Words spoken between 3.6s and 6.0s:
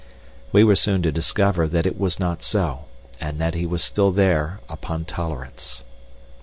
was still there upon tolerance.